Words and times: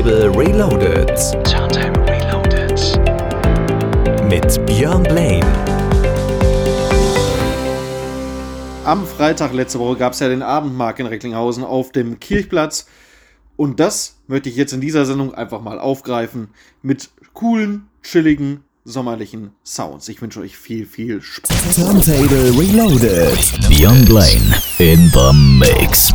Turntable 0.00 0.34
Reloaded. 0.34 1.08
Turntable 1.44 2.02
Reloaded. 2.08 2.80
Mit 4.30 4.64
Björn 4.64 5.02
Blaine. 5.02 5.44
Am 8.86 9.06
Freitag 9.06 9.52
letzte 9.52 9.78
Woche 9.78 9.96
gab 9.98 10.14
es 10.14 10.20
ja 10.20 10.30
den 10.30 10.40
Abendmarkt 10.40 11.00
in 11.00 11.06
Recklinghausen 11.06 11.64
auf 11.64 11.92
dem 11.92 12.18
Kirchplatz. 12.18 12.86
Und 13.56 13.78
das 13.78 14.16
möchte 14.26 14.48
ich 14.48 14.56
jetzt 14.56 14.72
in 14.72 14.80
dieser 14.80 15.04
Sendung 15.04 15.34
einfach 15.34 15.60
mal 15.60 15.78
aufgreifen 15.78 16.48
mit 16.80 17.10
coolen, 17.34 17.90
chilligen, 18.02 18.64
sommerlichen 18.86 19.50
Sounds. 19.64 20.08
Ich 20.08 20.22
wünsche 20.22 20.40
euch 20.40 20.56
viel, 20.56 20.86
viel 20.86 21.20
Spaß. 21.20 21.76
Turntable 21.76 22.58
Reloaded. 22.58 23.68
Björn 23.68 24.02
Blaine 24.06 24.54
in 24.78 25.10
the 25.10 25.30
Mix. 25.34 26.14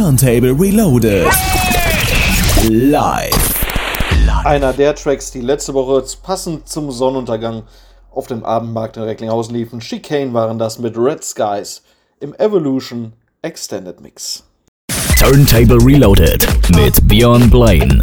Turntable 0.00 0.54
Reloaded. 0.54 1.26
Live. 2.70 3.66
Einer 4.46 4.72
der 4.72 4.94
Tracks, 4.94 5.30
die 5.30 5.42
letzte 5.42 5.74
Woche 5.74 6.02
passend 6.22 6.66
zum 6.66 6.90
Sonnenuntergang 6.90 7.64
auf 8.10 8.26
dem 8.26 8.42
Abendmarkt 8.42 8.96
in 8.96 9.02
Recklinghausen 9.02 9.54
liefen. 9.54 9.80
Chicane 9.80 10.32
waren 10.32 10.58
das 10.58 10.78
mit 10.78 10.96
Red 10.96 11.22
Skies 11.22 11.82
im 12.18 12.34
Evolution 12.36 13.12
Extended 13.42 14.00
Mix. 14.00 14.44
Turntable 15.18 15.76
Reloaded 15.84 16.48
mit 16.74 17.06
Björn 17.06 17.50
Blaine. 17.50 18.02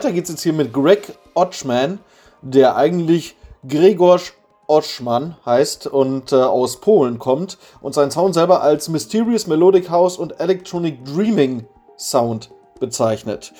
Weiter 0.00 0.12
geht's 0.12 0.30
jetzt 0.30 0.42
hier 0.42 0.54
mit 0.54 0.72
Greg 0.72 1.12
Otschman, 1.34 1.98
der 2.40 2.74
eigentlich 2.74 3.36
Gregorz 3.68 4.32
Oschman 4.66 5.36
heißt 5.44 5.88
und 5.88 6.32
äh, 6.32 6.36
aus 6.36 6.80
Polen 6.80 7.18
kommt 7.18 7.58
und 7.82 7.92
seinen 7.92 8.10
Sound 8.10 8.32
selber 8.32 8.62
als 8.62 8.88
Mysterious 8.88 9.46
Melodic 9.46 9.90
House 9.90 10.16
und 10.16 10.40
Electronic 10.40 11.04
Dreaming 11.04 11.66
Sound 11.98 12.50
bezeichnet. 12.80 13.52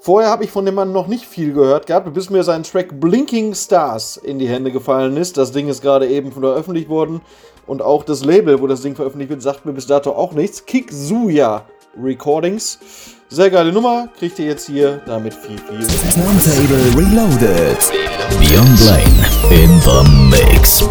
Vorher 0.00 0.28
habe 0.28 0.44
ich 0.44 0.50
von 0.50 0.66
dem 0.66 0.74
Mann 0.74 0.92
noch 0.92 1.06
nicht 1.06 1.24
viel 1.24 1.54
gehört 1.54 1.86
gehabt, 1.86 2.12
bis 2.12 2.28
mir 2.28 2.44
sein 2.44 2.62
Track 2.62 3.00
Blinking 3.00 3.54
Stars 3.54 4.18
in 4.18 4.38
die 4.38 4.48
Hände 4.48 4.72
gefallen 4.72 5.16
ist. 5.16 5.38
Das 5.38 5.50
Ding 5.50 5.68
ist 5.68 5.80
gerade 5.80 6.06
eben 6.08 6.30
veröffentlicht 6.30 6.90
worden 6.90 7.22
und 7.66 7.80
auch 7.80 8.04
das 8.04 8.22
Label, 8.22 8.60
wo 8.60 8.66
das 8.66 8.82
Ding 8.82 8.96
veröffentlicht 8.96 9.30
wird, 9.30 9.40
sagt 9.40 9.64
mir 9.64 9.72
bis 9.72 9.86
dato 9.86 10.10
auch 10.10 10.32
nichts. 10.32 10.66
Kiksuya 10.66 11.64
Recordings. 11.96 12.78
Sehr 13.28 13.50
geile 13.50 13.72
Nummer, 13.72 14.08
kriegt 14.18 14.38
ihr 14.38 14.46
jetzt 14.46 14.66
hier 14.66 15.00
damit 15.06 15.34
viel, 15.34 15.58
viel. 15.58 15.86
Turntable 16.12 16.96
Reloaded. 16.96 17.78
Björn 18.40 18.76
Blaine 18.76 19.62
in 19.62 19.80
the 19.80 20.10
mix. 20.30 20.84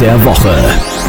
Der 0.00 0.24
Woche. 0.24 0.99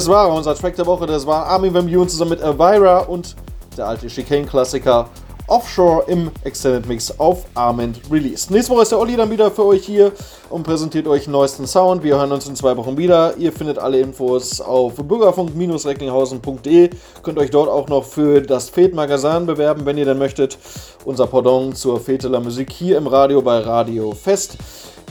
Das 0.00 0.08
war 0.08 0.32
unser 0.32 0.54
Track 0.54 0.76
der 0.76 0.86
Woche. 0.86 1.04
Das 1.04 1.26
war 1.26 1.44
Armin 1.44 1.74
Van 1.74 1.86
Buren 1.86 2.08
zusammen 2.08 2.30
mit 2.30 2.40
Elvira 2.40 3.00
und 3.00 3.36
der 3.76 3.86
alte 3.86 4.06
Chicane-Klassiker 4.06 5.10
Offshore 5.46 6.04
im 6.06 6.30
Extended 6.42 6.88
Mix 6.88 7.12
auf 7.20 7.44
Armand 7.54 8.00
Release. 8.10 8.50
Nächste 8.50 8.72
Woche 8.72 8.80
ist 8.80 8.92
der 8.92 8.98
Olli 8.98 9.14
dann 9.14 9.30
wieder 9.30 9.50
für 9.50 9.66
euch 9.66 9.84
hier 9.84 10.12
und 10.48 10.62
präsentiert 10.62 11.06
euch 11.06 11.24
den 11.24 11.32
neuesten 11.32 11.66
Sound. 11.66 12.02
Wir 12.02 12.16
hören 12.16 12.32
uns 12.32 12.48
in 12.48 12.56
zwei 12.56 12.74
Wochen 12.78 12.96
wieder. 12.96 13.36
Ihr 13.36 13.52
findet 13.52 13.78
alle 13.78 14.00
Infos 14.00 14.62
auf 14.62 14.94
bürgerfunk-recklinghausen.de. 14.94 16.90
Könnt 17.22 17.38
euch 17.38 17.50
dort 17.50 17.68
auch 17.68 17.88
noch 17.88 18.04
für 18.04 18.40
das 18.40 18.70
Fete 18.70 18.94
Magazin 18.94 19.44
bewerben, 19.44 19.84
wenn 19.84 19.98
ihr 19.98 20.06
denn 20.06 20.16
möchtet. 20.16 20.56
Unser 21.04 21.26
Pardon 21.26 21.74
zur 21.74 22.00
Fete 22.00 22.30
Musik 22.40 22.72
hier 22.72 22.96
im 22.96 23.06
Radio 23.06 23.42
bei 23.42 23.58
Radio 23.58 24.12
Fest. 24.12 24.56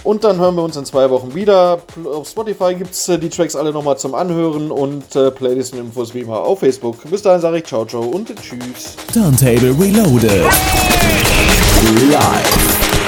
Und 0.04 0.24
dann 0.24 0.40
hören 0.40 0.56
wir 0.56 0.64
uns 0.64 0.78
in 0.78 0.86
zwei 0.86 1.10
Wochen 1.10 1.34
wieder. 1.36 1.80
Auf 2.06 2.30
Spotify 2.30 2.76
gibt 2.76 2.92
es 2.92 3.10
äh, 3.10 3.18
die 3.18 3.30
Tracks 3.30 3.56
alle 3.56 3.72
nochmal 3.72 3.98
zum 3.98 4.16
Anhören 4.16 4.72
und 4.72 5.16
äh, 5.16 5.32
Playlists 5.32 5.74
und 5.74 5.80
Infos 5.80 6.14
wie 6.14 6.22
immer 6.22 6.40
auf 6.40 6.60
Facebook. 6.60 7.10
Bis 7.10 7.22
dahin 7.22 7.42
sage 7.42 7.58
ich 7.58 7.66
ciao, 7.66 7.86
ciao 7.86 8.04
und 8.04 8.34
tschüss. 8.42 8.96
Turntable 9.14 9.76
Reloaded. 9.80 10.46
Live. 12.12 12.99